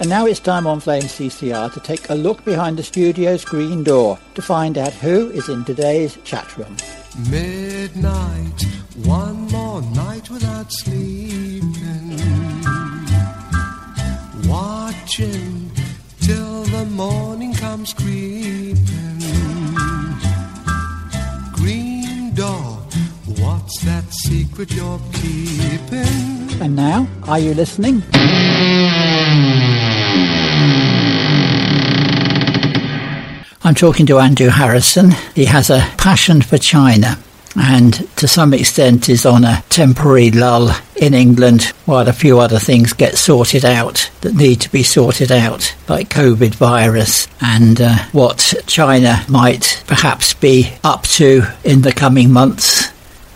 [0.00, 3.84] And now it's time on Flame CCR to take a look behind the studio's green
[3.84, 6.74] door to find out who is in today's chat room.
[7.28, 8.62] Midnight,
[9.04, 12.16] one more night without sleeping.
[14.48, 15.70] Watching
[16.22, 18.78] till the morning comes creeping.
[21.52, 22.78] Green door,
[23.36, 26.39] what's that secret you're keeping?
[26.60, 28.02] And now, are you listening?
[33.64, 35.12] I'm talking to Andrew Harrison.
[35.34, 37.16] He has a passion for China
[37.56, 42.58] and to some extent is on a temporary lull in England while a few other
[42.58, 47.96] things get sorted out that need to be sorted out, like COVID virus and uh,
[48.12, 52.89] what China might perhaps be up to in the coming months.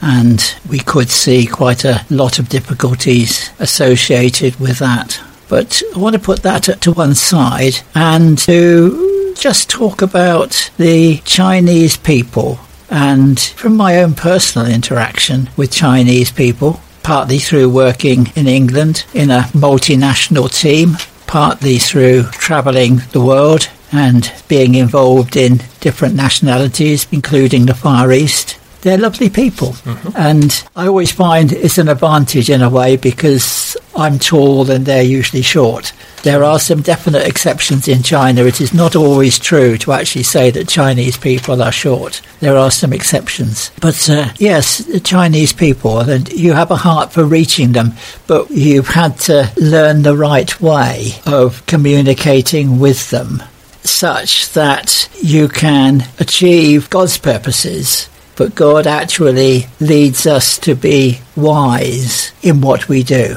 [0.06, 5.18] And we could see quite a lot of difficulties associated with that.
[5.48, 11.22] But I want to put that to one side and to just talk about the
[11.25, 12.60] Chinese people
[12.91, 19.30] and from my own personal interaction with Chinese people, partly through working in England in
[19.30, 27.66] a multinational team, partly through travelling the world and being involved in different nationalities, including
[27.66, 28.58] the Far East.
[28.84, 29.68] They're lovely people.
[29.68, 30.10] Mm-hmm.
[30.14, 35.02] And I always find it's an advantage in a way because I'm tall and they're
[35.02, 35.94] usually short.
[36.22, 38.44] There are some definite exceptions in China.
[38.44, 42.20] It is not always true to actually say that Chinese people are short.
[42.41, 43.70] There are some exceptions.
[43.80, 47.94] But uh, yes, Chinese people, and you have a heart for reaching them,
[48.26, 53.42] but you've had to learn the right way of communicating with them
[53.82, 62.32] such that you can achieve God's purposes but God actually leads us to be wise
[62.42, 63.36] in what we do.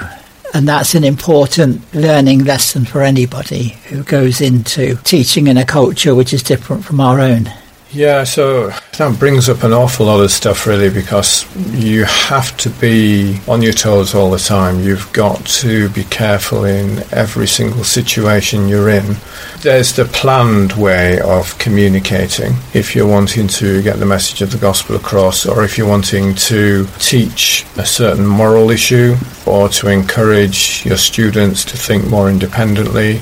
[0.54, 6.16] And that's an important learning lesson for anybody who goes into teaching in a culture
[6.16, 7.52] which is different from our own.
[7.92, 12.70] Yeah, so that brings up an awful lot of stuff, really, because you have to
[12.70, 14.82] be on your toes all the time.
[14.82, 19.16] You've got to be careful in every single situation you're in.
[19.62, 24.58] There's the planned way of communicating if you're wanting to get the message of the
[24.58, 30.86] gospel across, or if you're wanting to teach a certain moral issue, or to encourage
[30.86, 33.22] your students to think more independently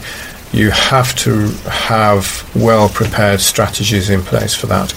[0.55, 4.93] you have to have well prepared strategies in place for that.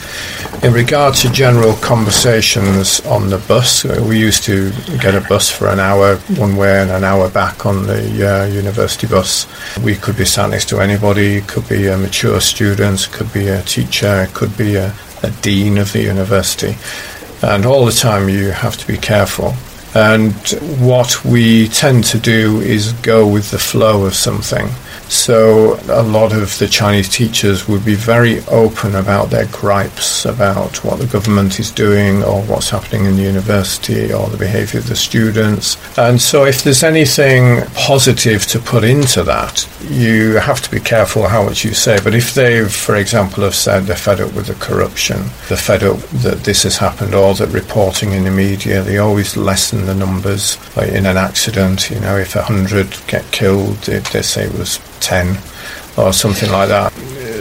[0.63, 4.71] In regard to general conversations on the bus, uh, we used to
[5.01, 8.47] get a bus for an hour one way and an hour back on the uh,
[8.47, 9.47] university bus.
[9.83, 13.63] We could be sat next to anybody, could be a mature student, could be a
[13.63, 16.77] teacher, could be a, a dean of the university.
[17.43, 19.55] And all the time you have to be careful.
[19.95, 20.35] And
[20.79, 24.69] what we tend to do is go with the flow of something.
[25.09, 30.85] So a lot of the Chinese teachers would be very open about their gripes about
[30.85, 34.89] what the government is doing or what's happening in the university or the behavior of
[34.89, 35.79] the students.
[35.99, 41.27] And so if there's anything positive to put into that, you have to be careful
[41.27, 41.99] how much you say.
[42.05, 45.19] But if they, for example, have said they're fed up with the corruption,
[45.49, 49.37] they're fed up that this has happened or that reporting in the media, they always
[49.37, 50.59] lessen the numbers.
[50.77, 54.53] Like in an accident, you know, if a hundred get killed, they, they say it
[54.53, 55.39] was 10
[55.97, 56.93] or something like that.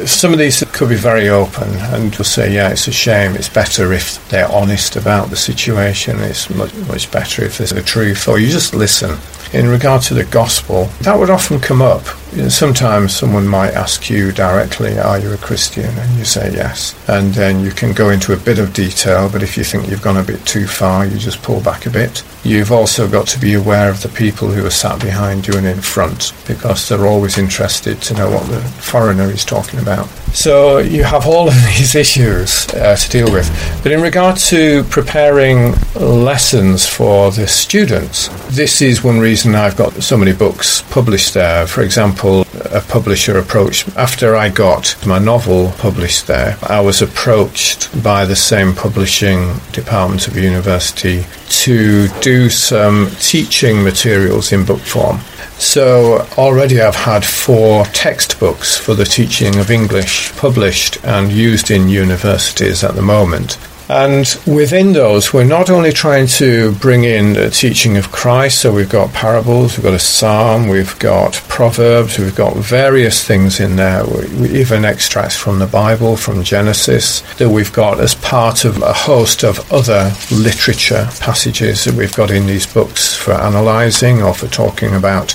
[0.07, 3.35] Some of these could be very open and will say, yeah, it's a shame.
[3.35, 6.19] It's better if they're honest about the situation.
[6.19, 9.17] It's much, much better if there's a truth, or you just listen.
[9.53, 12.05] In regard to the gospel, that would often come up
[12.49, 15.97] sometimes someone might ask you directly, Are you a Christian?
[15.97, 16.95] And you say yes.
[17.07, 20.01] And then you can go into a bit of detail, but if you think you've
[20.01, 22.23] gone a bit too far, you just pull back a bit.
[22.43, 25.67] You've also got to be aware of the people who are sat behind you and
[25.67, 30.07] in front, because they're always interested to know what the foreigner is talking about.
[30.33, 33.47] So you have all of these issues uh, to deal with.
[33.83, 39.93] But in regard to preparing lessons for the students, this is one reason I've got
[40.03, 41.67] so many books published there.
[41.67, 46.57] For example, a publisher approached after I got my novel published there.
[46.63, 54.51] I was approached by the same publishing department of university to do some teaching materials
[54.51, 55.19] in book form.
[55.57, 61.89] So already I've had four textbooks for the teaching of English published and used in
[61.89, 63.57] universities at the moment.
[63.89, 68.73] And within those, we're not only trying to bring in the teaching of Christ, so
[68.73, 73.77] we've got parables, we've got a psalm, we've got proverbs, we've got various things in
[73.77, 78.81] there, we even extracts from the Bible, from Genesis, that we've got as part of
[78.81, 84.33] a host of other literature passages that we've got in these books for analysing or
[84.33, 85.33] for talking about.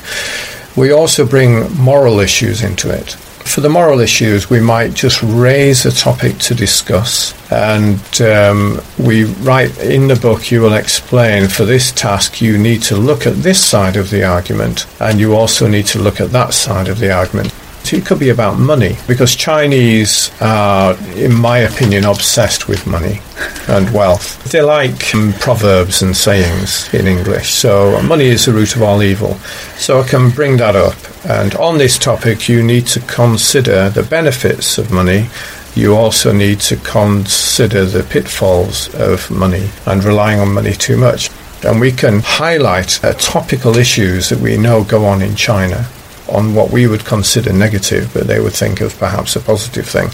[0.76, 3.16] We also bring moral issues into it.
[3.44, 9.24] For the moral issues, we might just raise a topic to discuss, and um, we
[9.24, 10.50] write in the book.
[10.50, 14.24] You will explain for this task, you need to look at this side of the
[14.24, 17.52] argument, and you also need to look at that side of the argument.
[17.90, 23.20] It could be about money because Chinese are, in my opinion, obsessed with money
[23.68, 24.42] and wealth.
[24.44, 27.50] They like um, proverbs and sayings in English.
[27.50, 29.34] So money is the root of all evil.
[29.76, 30.94] So I can bring that up.
[31.26, 35.28] And on this topic, you need to consider the benefits of money.
[35.74, 41.28] You also need to consider the pitfalls of money and relying on money too much.
[41.62, 45.88] And we can highlight uh, topical issues that we know go on in China
[46.32, 50.08] on what we would consider negative, but they would think of perhaps a positive thing.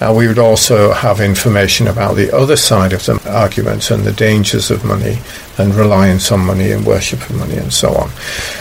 [0.00, 4.12] And we would also have information about the other side of the argument and the
[4.12, 5.18] dangers of money
[5.58, 8.10] and reliance on money and worship of money and so on.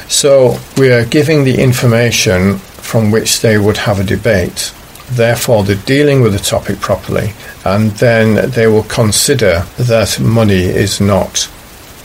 [0.08, 4.74] So we are giving the information from which they would have a debate.
[5.12, 7.34] Therefore, they're dealing with the topic properly,
[7.66, 11.50] and then they will consider that money is not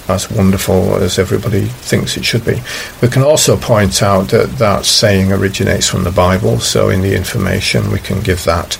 [0.08, 2.60] as wonderful as everybody thinks it should be.
[3.00, 7.16] We can also point out that that saying originates from the Bible, so in the
[7.16, 8.78] information we can give that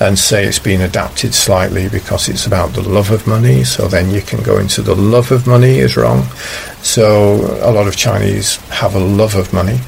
[0.00, 4.10] and say it's been adapted slightly because it's about the love of money, so then
[4.10, 6.22] you can go into the love of money is wrong.
[6.82, 9.78] So a lot of Chinese have a love of money.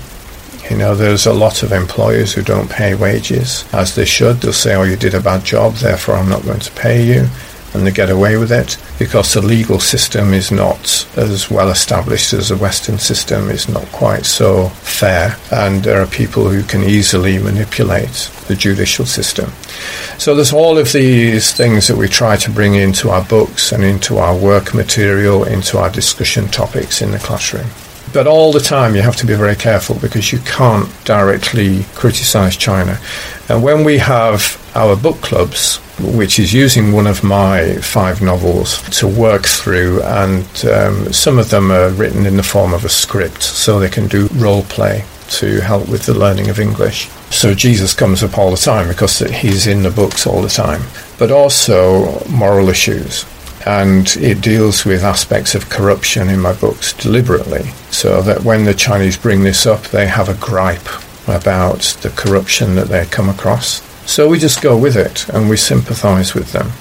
[0.71, 4.37] You know, there's a lot of employers who don't pay wages as they should.
[4.39, 7.29] They'll say, oh, you did a bad job, therefore I'm not going to pay you
[7.75, 12.33] and they get away with it because the legal system is not as well established
[12.33, 16.83] as the Western system, it's not quite so fair, and there are people who can
[16.83, 19.51] easily manipulate the judicial system.
[20.19, 23.83] So there's all of these things that we try to bring into our books and
[23.83, 27.67] into our work material, into our discussion topics in the classroom.
[28.13, 32.57] But all the time, you have to be very careful because you can't directly criticize
[32.57, 33.01] China.
[33.49, 38.83] And when we have our book clubs, which is using one of my five novels
[38.99, 42.89] to work through, and um, some of them are written in the form of a
[42.89, 47.09] script so they can do role play to help with the learning of English.
[47.31, 50.83] So Jesus comes up all the time because he's in the books all the time,
[51.19, 53.25] but also moral issues
[53.67, 58.75] and it deals with aspects of corruption in my books deliberately, so that when the
[58.75, 60.89] Chinese bring this up, they have a gripe
[61.29, 63.81] about the corruption that they come across.
[64.07, 66.73] So we just go with it and we sympathize with them.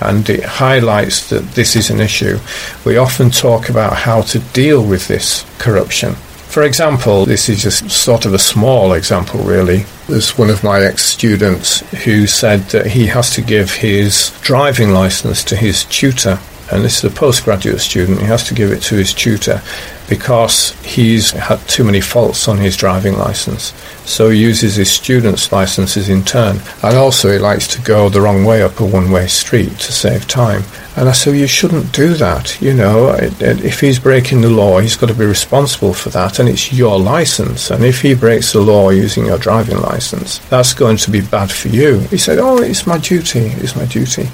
[0.00, 2.38] And it highlights that this is an issue.
[2.84, 6.14] We often talk about how to deal with this corruption.
[6.54, 9.86] For example, this is just sort of a small example, really.
[10.08, 14.90] There's one of my ex students who said that he has to give his driving
[14.90, 16.38] license to his tutor.
[16.70, 18.20] And this is a postgraduate student.
[18.20, 19.62] He has to give it to his tutor
[20.08, 23.72] because he's had too many faults on his driving license.
[24.04, 26.60] So he uses his student's licenses in turn.
[26.82, 30.28] And also he likes to go the wrong way up a one-way street to save
[30.28, 30.62] time.
[30.96, 32.60] And I said, you shouldn't do that.
[32.60, 36.38] You know, if he's breaking the law, he's got to be responsible for that.
[36.38, 37.70] And it's your license.
[37.70, 41.50] And if he breaks the law using your driving license, that's going to be bad
[41.50, 42.00] for you.
[42.10, 43.40] He said, oh, it's my duty.
[43.40, 44.26] It's my duty.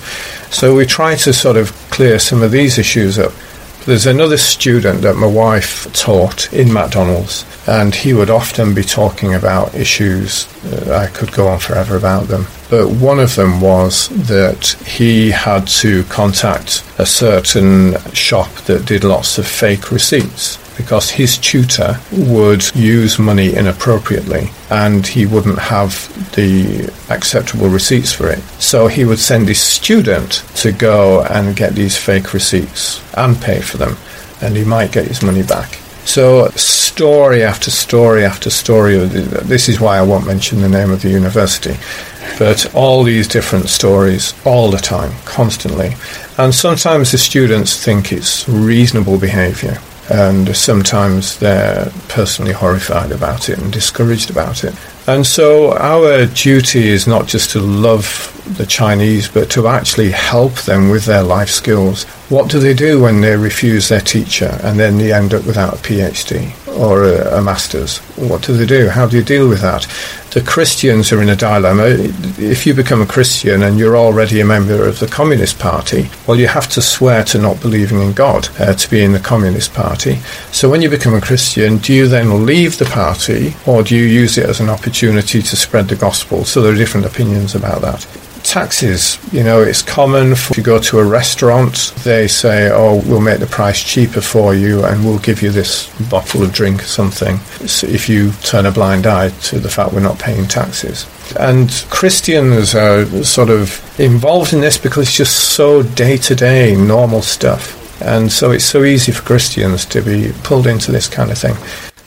[0.51, 3.33] So we try to sort of clear some of these issues up.
[3.87, 9.35] There's another student that my wife taught in McDonald's, and he would often be talking
[9.35, 10.47] about issues.
[10.65, 12.47] Uh, I could go on forever about them.
[12.69, 19.03] But one of them was that he had to contact a certain shop that did
[19.03, 25.93] lots of fake receipts because his tutor would use money inappropriately and he wouldn't have
[26.35, 28.39] the acceptable receipts for it.
[28.59, 33.61] So he would send his student to go and get these fake receipts and pay
[33.61, 33.97] for them,
[34.41, 35.75] and he might get his money back.
[36.07, 38.97] So, story after story after story.
[38.97, 41.77] This is why I won't mention the name of the university.
[42.39, 45.95] But all these different stories, all the time, constantly.
[46.39, 49.79] And sometimes the students think it's reasonable behaviour
[50.11, 54.75] and sometimes they're personally horrified about it and discouraged about it.
[55.07, 60.55] And so our duty is not just to love the Chinese, but to actually help
[60.63, 62.05] them with their life skills.
[62.29, 65.75] What do they do when they refuse their teacher and then they end up without
[65.75, 67.99] a PhD or a, a master's?
[68.17, 68.89] What do they do?
[68.89, 69.87] How do you deal with that?
[70.33, 71.85] The Christians are in a dilemma.
[72.39, 76.39] If you become a Christian and you're already a member of the Communist Party, well,
[76.39, 79.75] you have to swear to not believing in God uh, to be in the Communist
[79.75, 80.17] Party.
[80.53, 84.05] So when you become a Christian, do you then leave the party or do you
[84.05, 86.45] use it as an opportunity to spread the gospel?
[86.45, 88.07] So there are different opinions about that
[88.43, 89.19] taxes.
[89.33, 93.21] You know, it's common for, if you go to a restaurant, they say, oh, we'll
[93.21, 96.87] make the price cheaper for you and we'll give you this bottle of drink or
[96.87, 101.07] something so if you turn a blind eye to the fact we're not paying taxes.
[101.39, 106.75] And Christians are sort of involved in this because it's just so day to day
[106.75, 107.77] normal stuff.
[108.03, 111.57] And so it's so easy for Christians to be pulled into this kind of thing.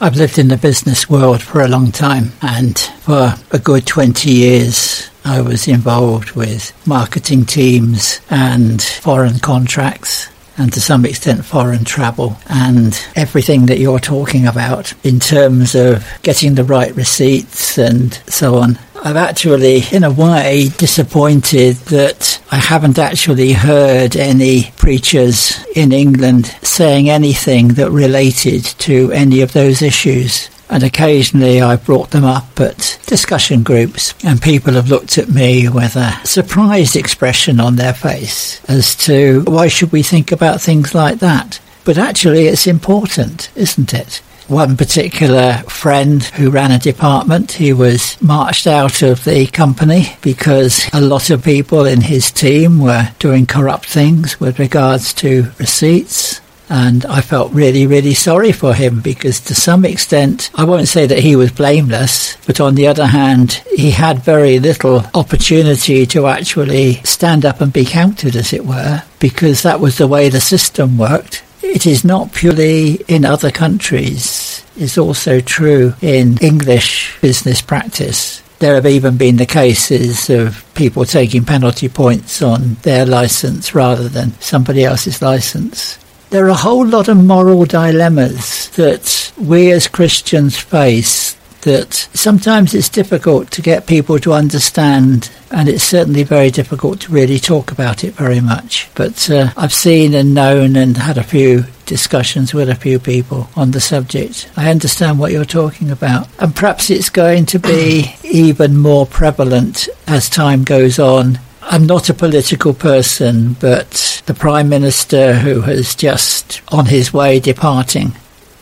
[0.02, 4.30] I've lived in the business world for a long time, and for a good 20
[4.30, 11.84] years, I was involved with marketing teams and foreign contracts and to some extent foreign
[11.84, 18.14] travel and everything that you're talking about in terms of getting the right receipts and
[18.28, 18.78] so on.
[19.06, 26.48] I've actually, in a way, disappointed that I haven't actually heard any preachers in England
[26.62, 30.50] saying anything that related to any of those issues.
[30.74, 35.70] And occasionally I brought them up at discussion groups, and people have looked at me
[35.70, 40.96] with a surprised expression on their face as to why should we think about things
[40.96, 41.60] like that?
[41.86, 44.24] But actually, it's important, isn't it?
[44.48, 47.54] one particular friend who ran a department.
[47.54, 52.80] He was marched out of the company because a lot of people in his team
[52.80, 56.42] were doing corrupt things with regards to receipts.
[56.70, 61.06] And I felt really, really sorry for him because, to some extent, I won't say
[61.06, 66.28] that he was blameless, but on the other hand, he had very little opportunity to
[66.28, 70.42] actually stand up and be counted, as it were, because that was the way the
[70.42, 71.44] system worked.
[71.62, 74.66] It is not purely in other countries.
[74.76, 78.42] It's also true in English business practice.
[78.60, 84.08] There have even been the cases of people taking penalty points on their license rather
[84.08, 85.98] than somebody else's license.
[86.34, 92.74] There are a whole lot of moral dilemmas that we as Christians face that sometimes
[92.74, 97.72] it's difficult to get people to understand, and it's certainly very difficult to really talk
[97.72, 98.90] about it very much.
[98.96, 103.48] But uh, I've seen and known and had a few discussions with a few people
[103.56, 104.50] on the subject.
[104.58, 109.88] I understand what you're talking about, and perhaps it's going to be even more prevalent
[110.08, 111.38] as time goes on.
[111.66, 117.40] I'm not a political person, but the Prime Minister who has just on his way
[117.40, 118.14] departing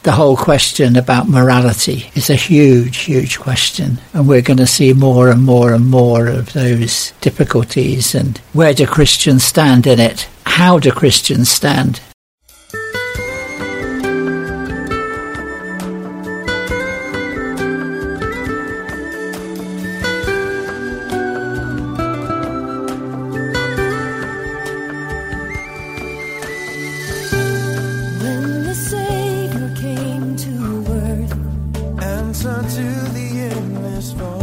[0.04, 4.00] the whole question about morality is a huge, huge question.
[4.14, 8.16] And we're going to see more and more and more of those difficulties.
[8.16, 10.28] And where do Christians stand in it?
[10.46, 12.02] How do Christians stand?
[32.44, 34.41] answer to the endless void.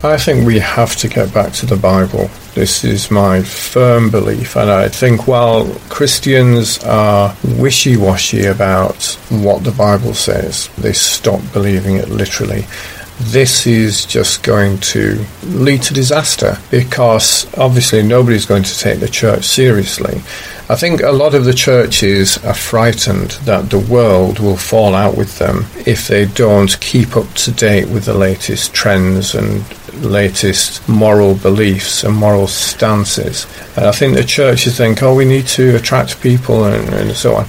[0.00, 2.30] I think we have to get back to the Bible.
[2.54, 9.64] This is my firm belief, and I think while Christians are wishy washy about what
[9.64, 12.64] the Bible says, they stop believing it literally.
[13.18, 19.08] This is just going to lead to disaster because obviously nobody's going to take the
[19.08, 20.22] church seriously.
[20.70, 25.16] I think a lot of the churches are frightened that the world will fall out
[25.16, 29.64] with them if they don't keep up to date with the latest trends and
[30.00, 33.46] latest moral beliefs and moral stances.
[33.76, 37.36] And I think the churches think, oh, we need to attract people and, and so
[37.36, 37.44] on.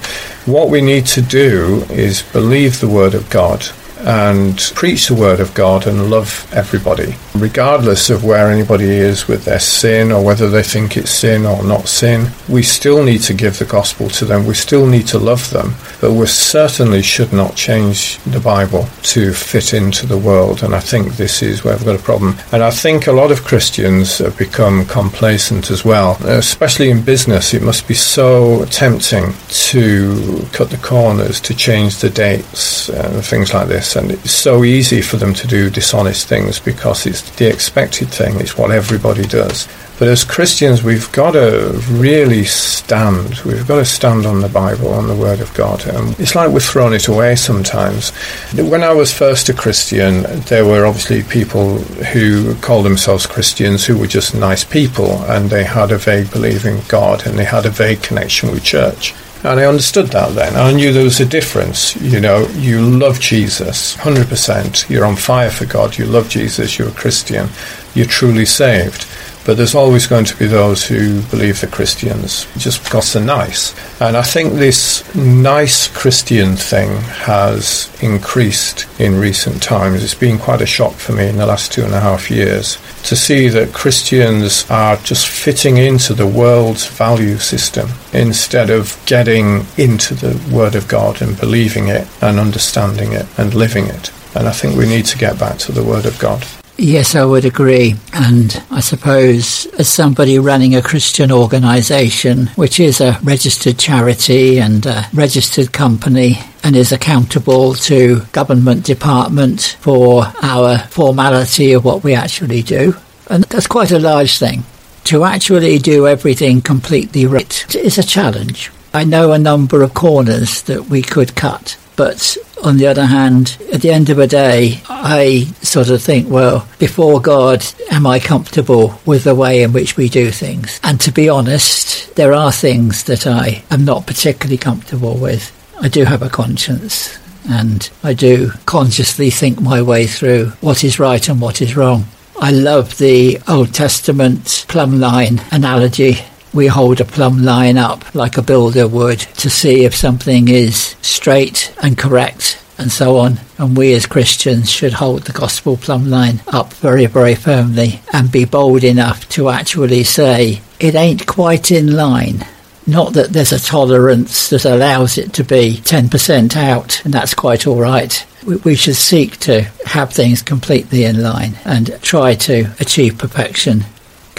[0.46, 3.66] What we need to do is believe the Word of God
[4.04, 9.44] and preach the word of God and love everybody, regardless of where anybody is with
[9.44, 12.30] their sin or whether they think it's sin or not sin.
[12.48, 14.46] We still need to give the gospel to them.
[14.46, 19.32] We still need to love them, but we certainly should not change the Bible to
[19.32, 20.62] fit into the world.
[20.62, 22.36] And I think this is where we've got a problem.
[22.52, 27.52] And I think a lot of Christians have become complacent as well, especially in business.
[27.52, 33.52] It must be so tempting to cut the corners, to change the dates, and things
[33.52, 37.48] like this and it's so easy for them to do dishonest things because it's the
[37.48, 39.68] expected thing, it's what everybody does.
[40.00, 43.38] But as Christians, we've got to really stand.
[43.44, 45.86] We've got to stand on the Bible, on the Word of God.
[45.86, 48.08] And it's like we're throwing it away sometimes.
[48.54, 51.76] When I was first a Christian, there were obviously people
[52.14, 56.64] who called themselves Christians who were just nice people and they had a vague belief
[56.64, 59.14] in God and they had a vague connection with church.
[59.42, 60.54] And I understood that then.
[60.54, 61.96] I knew there was a difference.
[61.96, 64.90] You know, you love Jesus 100%.
[64.90, 65.96] You're on fire for God.
[65.96, 66.78] You love Jesus.
[66.78, 67.48] You're a Christian.
[67.94, 69.06] You're truly saved.
[69.44, 73.74] But there's always going to be those who believe they're Christians just because they're nice.
[74.00, 76.90] And I think this nice Christian thing
[77.24, 80.04] has increased in recent times.
[80.04, 82.78] It's been quite a shock for me in the last two and a half years
[83.04, 89.64] to see that Christians are just fitting into the world's value system instead of getting
[89.76, 94.12] into the Word of God and believing it and understanding it and living it.
[94.34, 96.44] And I think we need to get back to the Word of God.
[96.82, 97.94] Yes, I would agree.
[98.14, 104.86] And I suppose as somebody running a Christian organisation, which is a registered charity and
[104.86, 112.14] a registered company, and is accountable to government department for our formality of what we
[112.14, 112.96] actually do.
[113.28, 114.64] And that's quite a large thing.
[115.04, 118.70] To actually do everything completely right is a challenge.
[118.94, 123.58] I know a number of corners that we could cut, but on the other hand,
[123.74, 128.18] at the end of a day, I sort of think, well, before God, am I
[128.18, 130.80] comfortable with the way in which we do things?
[130.82, 135.52] And to be honest, there are things that I am not particularly comfortable with.
[135.78, 137.18] I do have a conscience
[137.50, 142.06] and I do consciously think my way through what is right and what is wrong.
[142.40, 146.20] I love the Old Testament plumb line analogy
[146.52, 150.96] we hold a plumb line up like a builder would to see if something is
[151.00, 153.38] straight and correct and so on.
[153.58, 158.32] And we as Christians should hold the gospel plumb line up very, very firmly and
[158.32, 162.46] be bold enough to actually say, it ain't quite in line.
[162.86, 167.66] Not that there's a tolerance that allows it to be 10% out, and that's quite
[167.66, 168.26] all right.
[168.64, 173.84] We should seek to have things completely in line and try to achieve perfection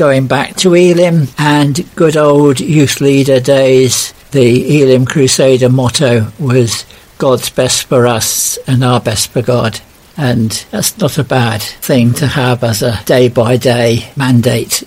[0.02, 6.88] going back to Elim and good old youth leader days, the Elim Crusader motto was
[7.20, 9.80] God's best for us and our best for God.
[10.18, 14.84] And that's not a bad thing to have as a day by day mandate.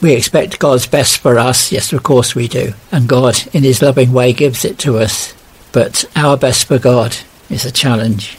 [0.00, 2.72] We expect God's best for us, yes, of course we do.
[2.92, 5.34] And God, in His loving way, gives it to us.
[5.72, 7.16] But our best for God
[7.50, 8.38] is a challenge.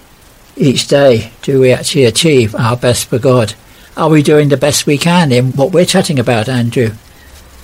[0.55, 3.55] Each day, do we actually achieve our best for God?
[3.97, 6.91] Are we doing the best we can in what we're chatting about, Andrew?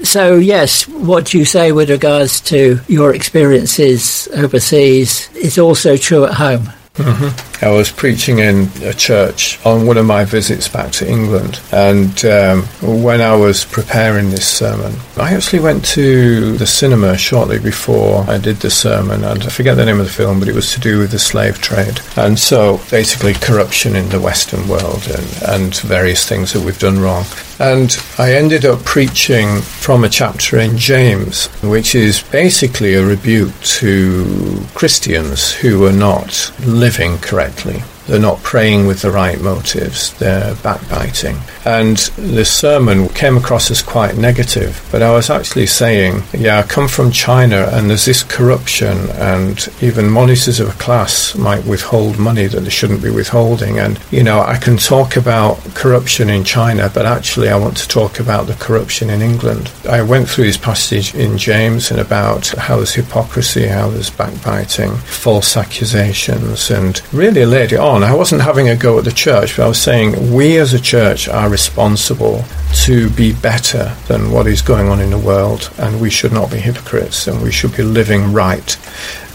[0.01, 6.33] So, yes, what you say with regards to your experiences overseas is also true at
[6.33, 6.69] home.
[6.95, 7.52] Mm-hmm.
[7.63, 12.25] I was preaching in a church on one of my visits back to England, and
[12.25, 18.25] um, when I was preparing this sermon, I actually went to the cinema shortly before
[18.29, 20.73] I did the sermon, and I forget the name of the film, but it was
[20.73, 25.43] to do with the slave trade, and so basically corruption in the Western world and,
[25.47, 27.23] and various things that we've done wrong.
[27.59, 33.57] And I ended up preaching from a chapter in James, which is basically a rebuke
[33.79, 37.92] to Christians who are not living correctly correctly.
[38.07, 40.13] They're not praying with the right motives.
[40.17, 41.37] They're backbiting.
[41.65, 46.63] And this sermon came across as quite negative, but I was actually saying, yeah, I
[46.63, 52.19] come from China and there's this corruption, and even monitors of a class might withhold
[52.19, 53.79] money that they shouldn't be withholding.
[53.79, 57.87] And, you know, I can talk about corruption in China, but actually I want to
[57.87, 59.71] talk about the corruption in England.
[59.89, 64.91] I went through this passage in James and about how there's hypocrisy, how there's backbiting,
[64.97, 67.92] false accusations, and really laid it on.
[68.01, 70.79] I wasn't having a go at the church, but I was saying we as a
[70.79, 76.01] church are responsible to be better than what is going on in the world, and
[76.01, 78.77] we should not be hypocrites, and we should be living right.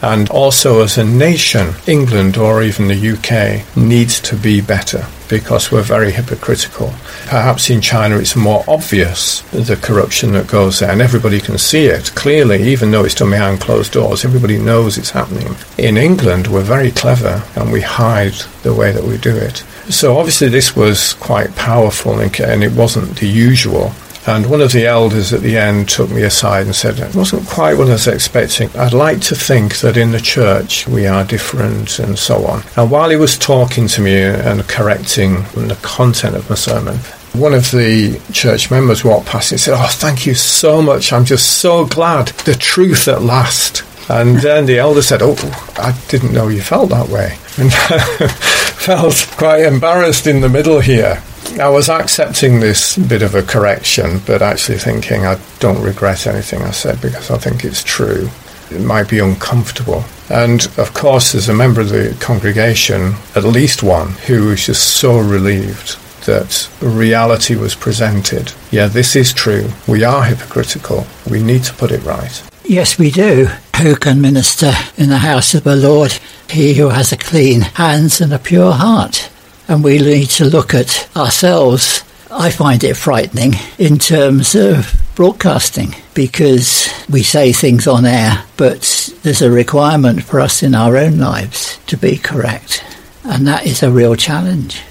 [0.02, 5.70] And also, as a nation, England or even the UK needs to be better because
[5.70, 6.92] we're very hypocritical.
[7.26, 11.86] Perhaps in China it's more obvious the corruption that goes there, and everybody can see
[11.86, 14.24] it clearly, even though it's done behind closed doors.
[14.24, 15.54] Everybody knows it's happening.
[15.76, 19.64] In England, we're very clever and we hide the way that we do it.
[19.90, 23.92] So obviously, this was quite powerful and it wasn't the usual.
[24.26, 27.48] And one of the elders at the end took me aside and said, It wasn't
[27.48, 28.68] quite what I was expecting.
[28.76, 32.62] I'd like to think that in the church we are different and so on.
[32.76, 36.98] And while he was talking to me and correcting the content of my sermon,
[37.32, 41.10] one of the church members walked past and said, Oh, thank you so much.
[41.10, 42.28] I'm just so glad.
[42.44, 43.82] The truth at last.
[44.08, 45.36] And then the elder said, Oh,
[45.76, 47.36] I didn't know you felt that way.
[47.58, 47.72] And
[48.78, 51.22] felt quite embarrassed in the middle here.
[51.60, 56.62] I was accepting this bit of a correction, but actually thinking I don't regret anything
[56.62, 58.30] I said because I think it's true.
[58.70, 60.04] It might be uncomfortable.
[60.30, 64.96] And of course, as a member of the congregation, at least one who was just
[64.96, 68.52] so relieved that reality was presented.
[68.70, 69.70] Yeah, this is true.
[69.86, 71.06] We are hypocritical.
[71.28, 72.47] We need to put it right.
[72.68, 73.46] Yes, we do.
[73.80, 76.12] Who can minister in the house of the Lord?
[76.50, 79.30] He who has a clean hands and a pure heart
[79.68, 82.02] and we need to look at ourselves.
[82.30, 89.12] I find it frightening in terms of broadcasting because we say things on air, but
[89.22, 92.84] there's a requirement for us in our own lives to be correct.
[93.24, 94.82] And that is a real challenge.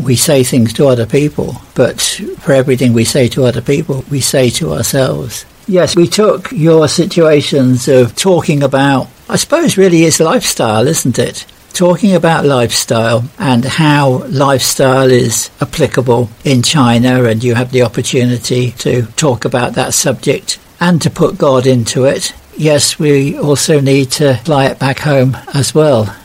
[0.00, 2.00] We say things to other people, but
[2.38, 5.44] for everything we say to other people, we say to ourselves.
[5.68, 11.44] Yes, we took your situations of talking about, I suppose, really is lifestyle, isn't it?
[11.76, 18.70] talking about lifestyle and how lifestyle is applicable in China, and you have the opportunity
[18.72, 22.32] to talk about that subject and to put God into it.
[22.56, 26.16] Yes, we also need to fly it back home as well.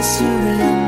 [0.00, 0.79] I surrender.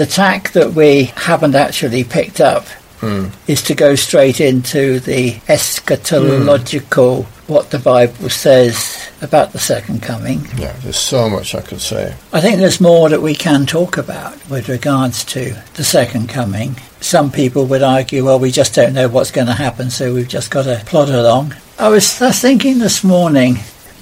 [0.00, 2.64] The tack that we haven't actually picked up
[3.02, 3.32] Mm.
[3.46, 10.46] is to go straight into the eschatological, what the Bible says about the second coming.
[10.56, 12.14] Yeah, there's so much I could say.
[12.32, 16.76] I think there's more that we can talk about with regards to the second coming.
[17.02, 20.28] Some people would argue, well, we just don't know what's going to happen, so we've
[20.28, 21.54] just got to plod along.
[21.78, 23.58] I was, I was thinking this morning,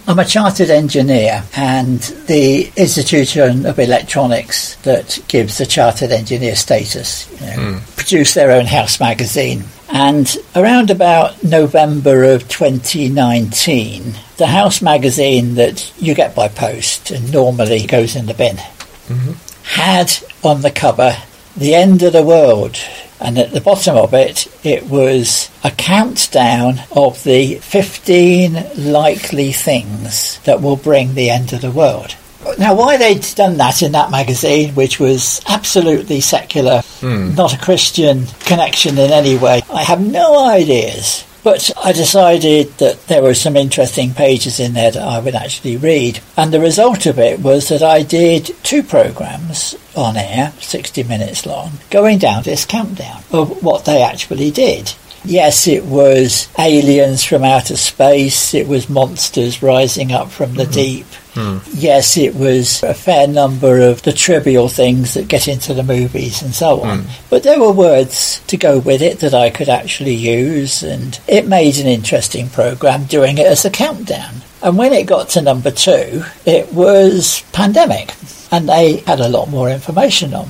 [0.09, 7.31] I'm a chartered engineer, and the Institution of Electronics that gives the chartered engineer status
[7.31, 7.95] you know, hmm.
[7.95, 9.65] produce their own house magazine.
[9.91, 17.31] And around about November of 2019, the house magazine that you get by post and
[17.31, 19.33] normally goes in the bin mm-hmm.
[19.65, 20.11] had
[20.43, 21.15] on the cover
[21.55, 22.79] the end of the world.
[23.21, 30.39] And at the bottom of it, it was a countdown of the 15 likely things
[30.41, 32.15] that will bring the end of the world.
[32.59, 37.35] Now, why they'd done that in that magazine, which was absolutely secular, hmm.
[37.35, 41.25] not a Christian connection in any way, I have no ideas.
[41.45, 45.77] But I decided that there were some interesting pages in there that I would actually
[45.77, 46.21] read.
[46.37, 51.47] And the result of it was that I did two programs on air, 60 minutes
[51.47, 54.95] long, going down this countdown of what they actually did.
[55.25, 60.71] Yes, it was aliens from outer space, it was monsters rising up from the hmm.
[60.73, 61.07] deep.
[61.35, 61.59] Hmm.
[61.75, 66.43] Yes, it was a fair number of the trivial things that get into the movies
[66.43, 67.01] and so on.
[67.01, 67.11] Hmm.
[67.31, 71.47] But there were words to go with it that I could actually use, and it
[71.47, 74.43] made an interesting program doing it as a countdown.
[74.63, 78.15] And when it got to number two, it was pandemic,
[78.51, 80.49] and they had a lot more information on.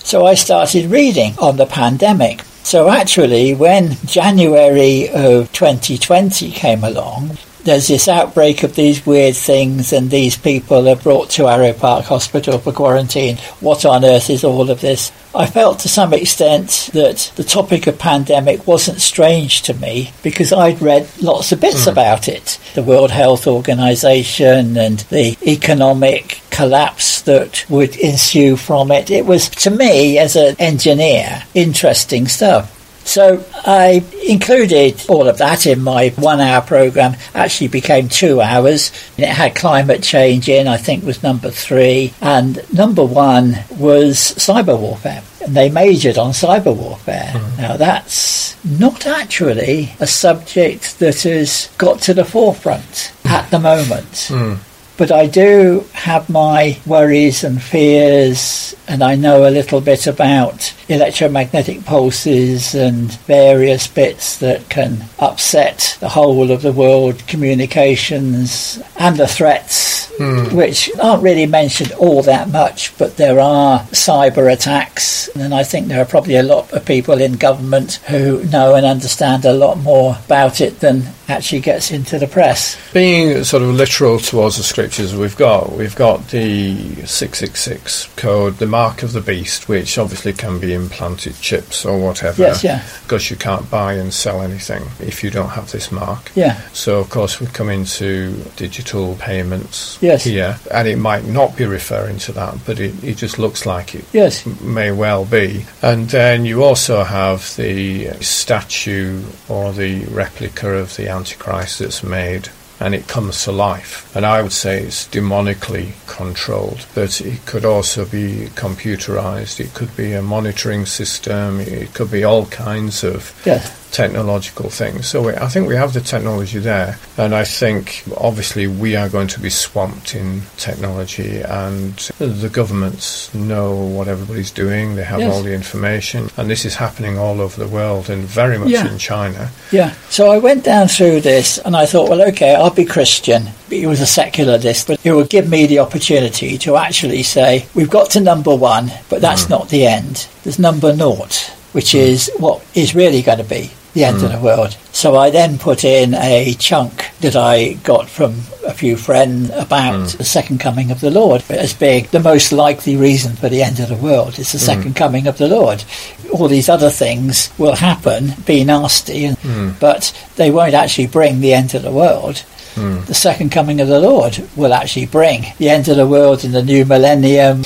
[0.00, 2.42] So I started reading on the pandemic.
[2.64, 9.92] So actually, when January of 2020 came along, there's this outbreak of these weird things,
[9.92, 13.38] and these people are brought to Arrowe Park Hospital for quarantine.
[13.60, 15.10] What on earth is all of this?
[15.34, 20.52] I felt to some extent that the topic of pandemic wasn't strange to me because
[20.52, 21.90] I'd read lots of bits hmm.
[21.90, 22.58] about it.
[22.74, 29.10] The World Health Organization and the economic collapse that would ensue from it.
[29.10, 32.73] It was, to me, as an engineer, interesting stuff.
[33.04, 37.16] So I included all of that in my one hour program.
[37.34, 38.90] Actually became two hours.
[39.16, 42.14] It had climate change in, I think was number three.
[42.20, 45.22] And number one was cyber warfare.
[45.44, 47.32] And they majored on cyber warfare.
[47.32, 47.60] Hmm.
[47.60, 54.26] Now that's not actually a subject that has got to the forefront at the moment.
[54.28, 54.54] Hmm.
[54.96, 60.72] But I do have my worries and fears, and I know a little bit about
[60.88, 69.16] electromagnetic pulses and various bits that can upset the whole of the world communications and
[69.16, 70.54] the threats, hmm.
[70.54, 75.88] which aren't really mentioned all that much, but there are cyber attacks, and I think
[75.88, 79.78] there are probably a lot of people in government who know and understand a lot
[79.78, 82.76] more about it than actually gets into the press.
[82.92, 88.06] Being sort of literal towards the scriptures, we've got we've got the six six six
[88.16, 92.42] code, the mark of the beast, which obviously can be implanted chips or whatever.
[92.42, 92.84] Yes, yeah.
[93.02, 96.30] Because you can't buy and sell anything if you don't have this mark.
[96.34, 96.60] Yeah.
[96.72, 100.24] So of course we come into digital payments Yes.
[100.24, 103.94] here, and it might not be referring to that, but it, it just looks like
[103.94, 104.44] it Yes.
[104.60, 105.64] may well be.
[105.80, 112.50] And then you also have the statue or the replica of the Antichrist that's made.
[112.80, 114.14] And it comes to life.
[114.16, 116.86] And I would say it's demonically controlled.
[116.94, 119.60] But it could also be computerized.
[119.60, 121.60] It could be a monitoring system.
[121.60, 123.83] It could be all kinds of Yes.
[123.94, 125.06] Technological things.
[125.06, 129.08] So we, I think we have the technology there, and I think obviously we are
[129.08, 134.96] going to be swamped in technology, and the governments know what everybody's doing.
[134.96, 135.32] They have Yes.
[135.32, 138.90] all the information, and this is happening all over the world, and very much Yeah.
[138.90, 139.50] in China.
[139.70, 139.92] Yeah.
[140.10, 143.50] So I went down through this and I thought, well, okay, I'll be Christian.
[143.70, 147.90] It was a secularist, but it would give me the opportunity to actually say, we've
[147.90, 149.50] got to number one, but that's mm.
[149.50, 150.26] not the end.
[150.42, 152.00] There's number naught, which mm.
[152.00, 154.76] is what is really going to be the end of the world.
[154.92, 158.34] So I then put in a chunk that I got from
[158.66, 160.18] a few friends about hmm.
[160.18, 163.80] the second coming of the Lord as being the most likely reason for the end
[163.80, 164.38] of the world.
[164.38, 164.64] It's the hmm.
[164.64, 165.84] second coming of the Lord.
[166.32, 169.70] All these other things will happen, be nasty, and, hmm.
[169.80, 172.42] but they won't actually bring the end of the world.
[172.74, 176.50] The second coming of the Lord will actually bring the end of the world in
[176.50, 177.62] the new millennium.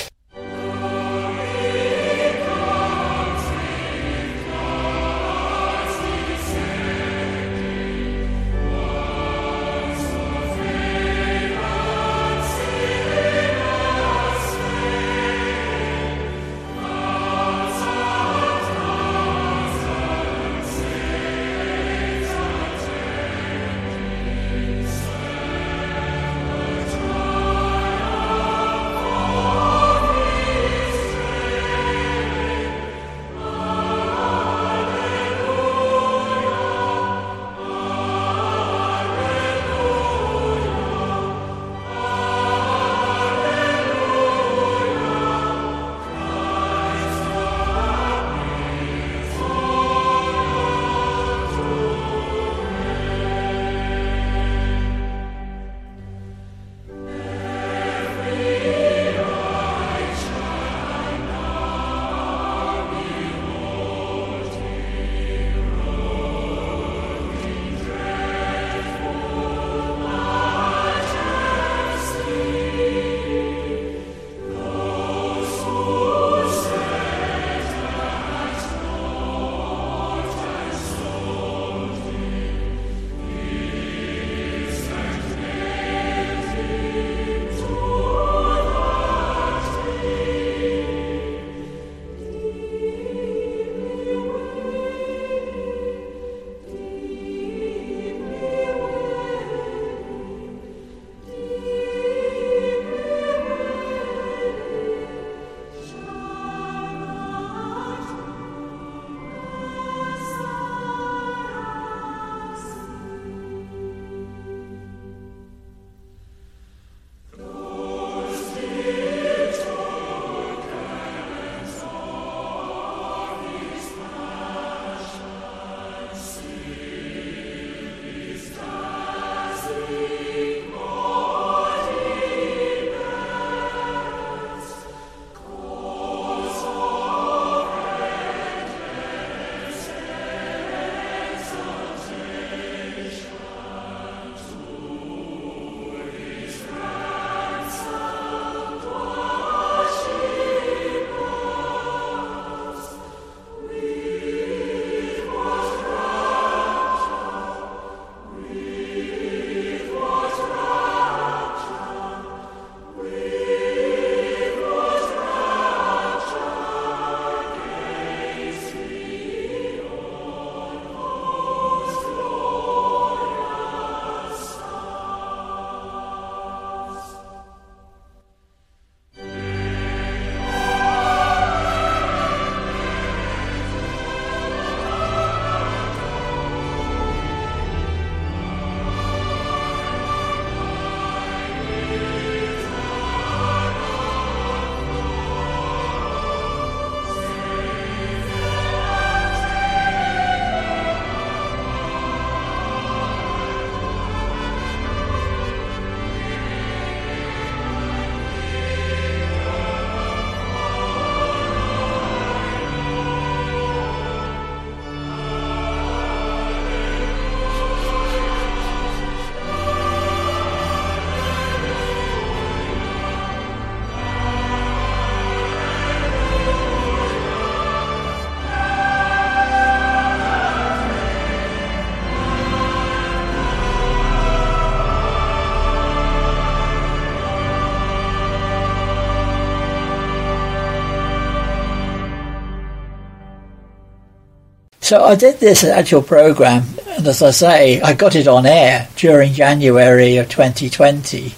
[244.89, 248.89] So I did this actual program, and as I say, I got it on air
[248.97, 251.35] during January of 2020,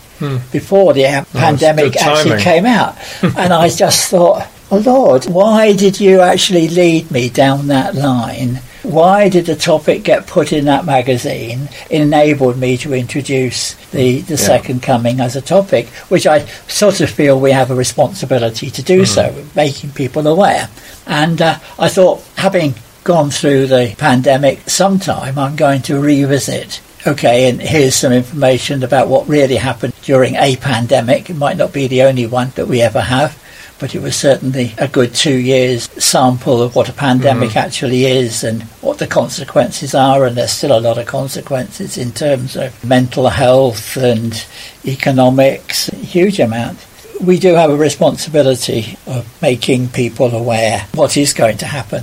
[0.52, 2.96] before the a- pandemic actually came out.
[3.22, 8.60] and I just thought, oh Lord, why did you actually lead me down that line?
[8.84, 11.70] Why did the topic get put in that magazine?
[11.90, 17.00] It enabled me to introduce the, the second coming as a topic, which I sort
[17.00, 20.68] of feel we have a responsibility to do so, making people aware.
[21.04, 22.74] And uh, I thought, having
[23.04, 29.08] gone through the pandemic sometime, I'm going to revisit okay, and here's some information about
[29.08, 31.30] what really happened during a pandemic.
[31.30, 33.42] It might not be the only one that we ever have,
[33.78, 37.56] but it was certainly a good two years sample of what a pandemic mm.
[37.56, 40.26] actually is and what the consequences are.
[40.26, 44.44] And there's still a lot of consequences in terms of mental health and
[44.84, 46.86] economics, a huge amount
[47.20, 52.02] we do have a responsibility of making people aware what is going to happen.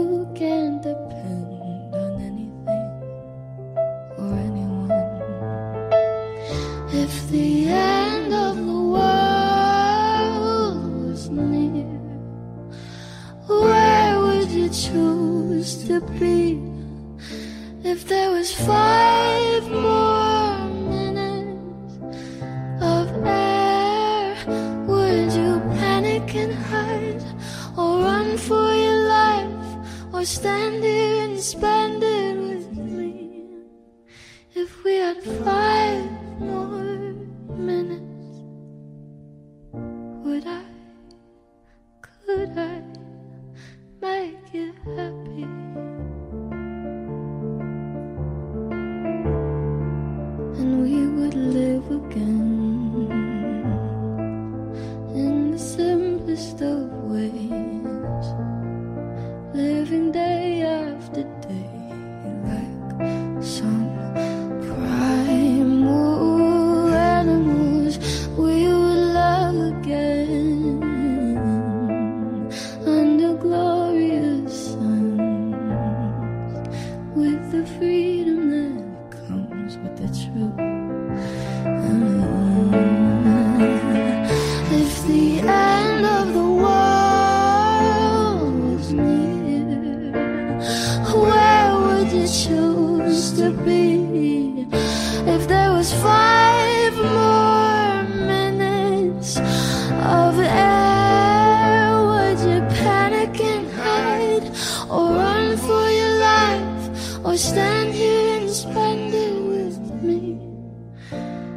[107.23, 110.39] Or stand here and spend it with me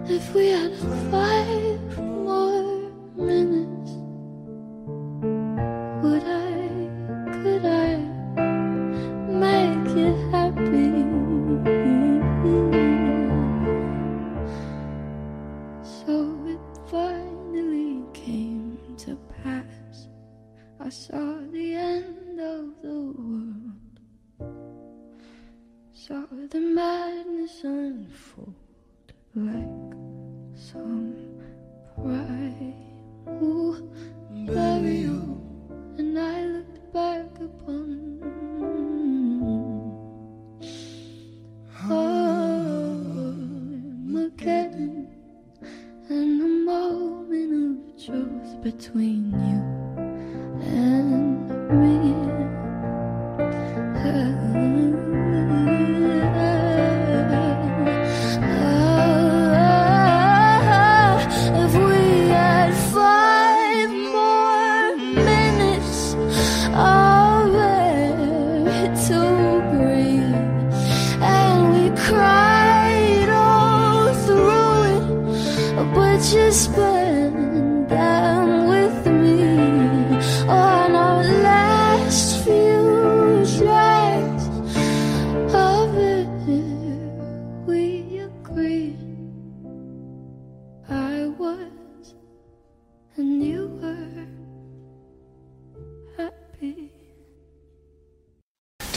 [0.07, 1.94] If we had a fight.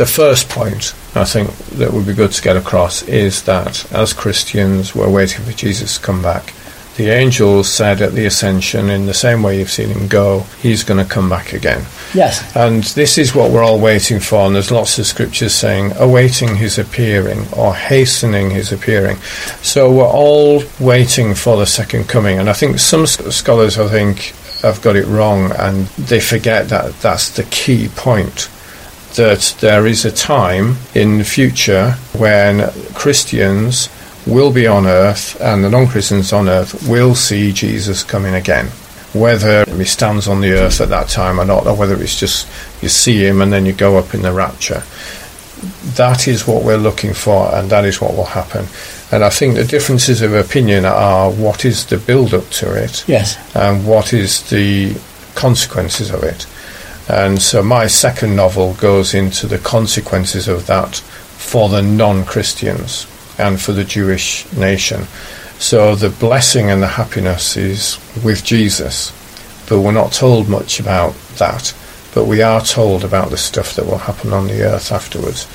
[0.06, 4.94] First point I think that would be good to get across is that as Christians,
[4.94, 6.54] we're waiting for Jesus to come back.
[6.98, 10.84] The angels said at the ascension, in the same way you've seen him go, he's
[10.84, 11.86] going to come back again.
[12.16, 12.56] Yes.
[12.56, 16.56] And this is what we're all waiting for, and there's lots of scriptures saying, awaiting
[16.56, 19.18] his appearing or hastening his appearing.
[19.62, 24.34] So we're all waiting for the second coming, and I think some scholars, I think,
[24.64, 28.50] have got it wrong, and they forget that that's the key point.
[29.16, 33.90] That there is a time in the future when Christians
[34.28, 38.68] will be on earth and the non Christians on earth will see Jesus coming again
[39.14, 42.46] whether he stands on the earth at that time or not, or whether it's just
[42.84, 44.84] you see him and then you go up in the rapture.
[45.96, 48.66] That is what we're looking for, and that is what will happen.
[49.12, 53.06] And I think the differences of opinion are what is the build up to it,
[53.08, 53.38] Yes.
[53.56, 54.96] and what is the
[55.34, 56.46] consequences of it.
[57.10, 63.08] And so my second novel goes into the consequences of that for the non Christians
[63.38, 65.08] and for the Jewish nation.
[65.60, 69.12] So the blessing and the happiness is with Jesus,
[69.70, 71.74] but we're not told much about that.
[72.14, 75.48] But we are told about the stuff that will happen on the earth afterwards.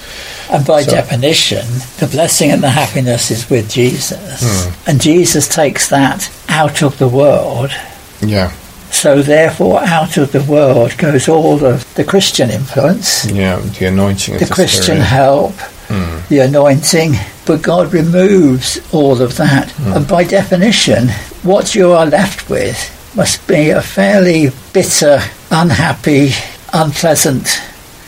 [0.49, 1.67] And by So- definition,
[1.99, 4.41] the blessing and the happiness is with Jesus.
[4.43, 4.71] Hmm.
[4.91, 7.73] And Jesus takes that out of the world.
[8.21, 8.53] Yeah,
[8.93, 14.35] So, therefore, out of the world goes all of the Christian influence, yeah, the anointing
[14.35, 15.03] of the the, Christian Spirit.
[15.03, 15.55] help,
[15.89, 16.19] Hmm.
[16.29, 17.17] the anointing.
[17.45, 19.71] But God removes all of that.
[19.73, 19.93] Hmm.
[19.95, 21.09] And by definition,
[21.43, 22.79] what you are left with
[23.17, 25.21] must be a fairly bitter,
[25.51, 26.35] unhappy,
[26.73, 27.61] unpleasant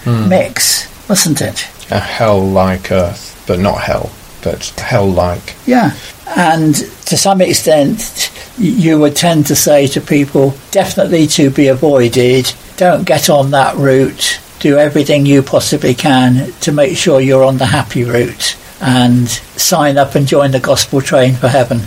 [0.04, 0.28] Hmm.
[0.28, 1.66] mix, mustn't it?
[1.90, 4.10] A hell-like earth, but not hell,
[4.42, 5.54] but hell-like.
[5.66, 5.90] Yeah.
[6.26, 12.52] And to some extent, you would tend to say to people, definitely to be avoided,
[12.76, 17.58] don't get on that route, do everything you possibly can to make sure you're on
[17.58, 21.80] the happy route, and sign up and join the gospel train for heaven.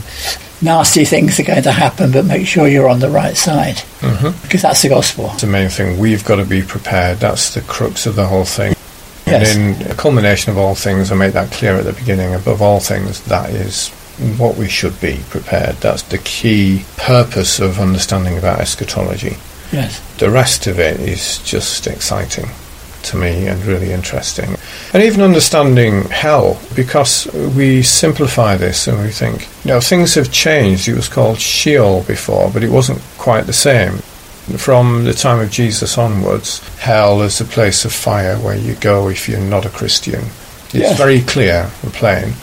[0.62, 4.30] Nasty things are going to happen, but make sure you're on the right side, hmm
[4.44, 5.28] because that's the gospel.
[5.28, 6.00] That's the main thing.
[6.00, 7.18] We've got to be prepared.
[7.18, 8.76] That's the crux of the whole thing.
[9.26, 9.56] Yes.
[9.56, 12.34] And in a culmination of all things, I made that clear at the beginning.
[12.34, 13.92] Above all things, that is
[14.38, 15.76] what we should be prepared.
[15.78, 19.38] That's the key purpose of understanding about eschatology.
[19.72, 20.00] Yes.
[20.18, 22.50] The rest of it is just exciting
[23.04, 24.56] to me and really interesting.
[24.94, 30.32] And even understanding hell, because we simplify this and we think, you know, things have
[30.32, 30.88] changed.
[30.88, 33.98] It was called Sheol before, but it wasn't quite the same.
[34.58, 39.10] From the time of Jesus onwards, hell is a place of fire where you go
[39.10, 40.26] if you're not a Christian.
[40.68, 40.98] It's Yes.
[40.98, 42.34] very clear and plain.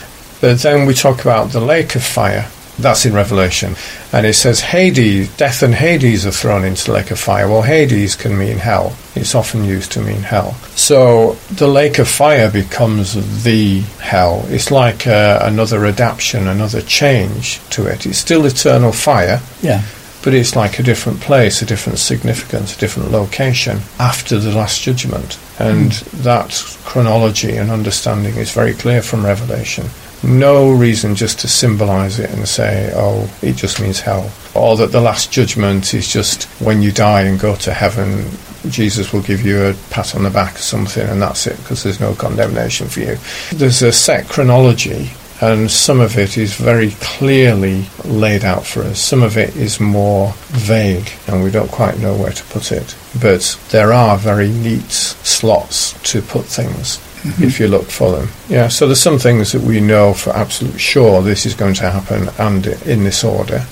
[0.44, 2.50] But then we talk about the lake of fire.
[2.78, 3.76] That's in Revelation.
[4.12, 7.48] And it says Hades, death and Hades are thrown into the lake of fire.
[7.48, 8.94] Well, Hades can mean hell.
[9.14, 10.52] It's often used to mean hell.
[10.76, 13.14] So the lake of fire becomes
[13.44, 14.44] the hell.
[14.48, 18.04] It's like uh, another adaptation, another change to it.
[18.04, 19.80] It's still eternal fire, Yeah.
[20.22, 24.82] but it's like a different place, a different significance, a different location after the Last
[24.82, 25.38] Judgment.
[25.58, 25.92] And
[26.22, 26.50] that
[26.84, 29.86] chronology and understanding is very clear from Revelation.
[30.24, 34.32] No reason just to symbolize it and say, oh, it just means hell.
[34.54, 38.26] Or that the Last Judgment is just when you die and go to heaven,
[38.68, 41.82] Jesus will give you a pat on the back or something, and that's it, because
[41.82, 43.16] there's no condemnation for you.
[43.52, 45.10] There's a set chronology
[45.40, 49.00] and some of it is very clearly laid out for us.
[49.00, 52.96] Some of it is more vague, and we don't quite know where to put it.
[53.20, 58.28] But there are very neat slots to put things if you look for them.
[58.48, 61.90] Yeah, so there's some things that we know for absolute sure this is going to
[61.90, 63.66] happen and in this order.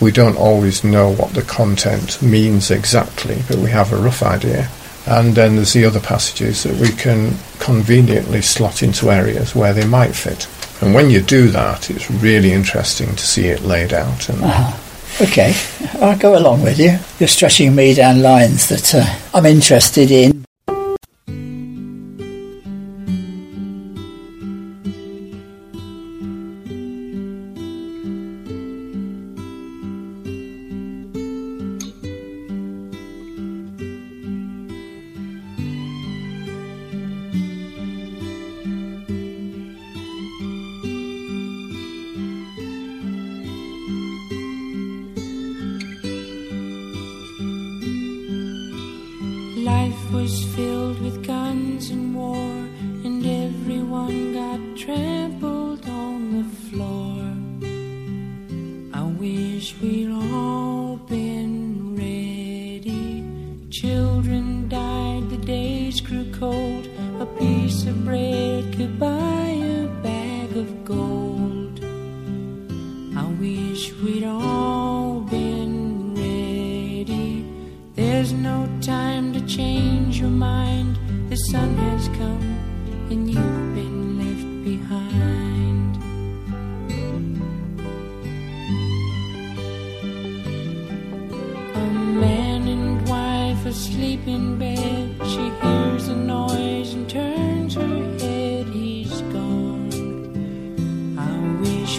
[0.00, 4.68] We don't always know what the content means exactly, but we have a rough idea.
[5.06, 9.86] And then there's the other passages that we can conveniently slot into areas where they
[9.86, 10.48] might fit.
[10.82, 14.28] And when you do that, it's really interesting to see it laid out.
[14.28, 14.82] And Uh-huh.
[15.18, 15.54] Okay,
[16.02, 16.98] I'll go along with you.
[17.18, 20.35] You're stretching me down lines that uh, I'm interested in.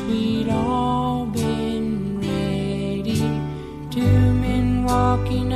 [0.02, 3.20] we'd all been ready.
[3.89, 5.54] Two men walking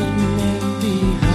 [0.00, 1.29] You've been left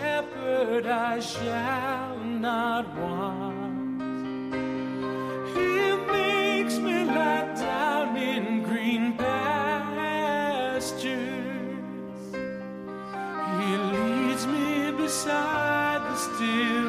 [0.00, 4.02] shepherd, I shall not want.
[5.54, 10.22] He makes me lie down in green pastures.
[13.58, 16.81] He leads me beside the still.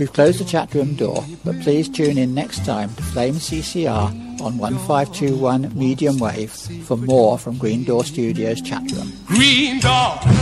[0.00, 4.40] We've closed the chat room door, but please tune in next time to Flame CCR
[4.40, 6.52] on 1521 Medium Wave
[6.86, 9.12] for more from Green Door Studios chat room.
[9.26, 10.39] Green Door!